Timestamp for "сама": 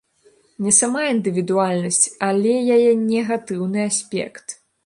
0.77-1.03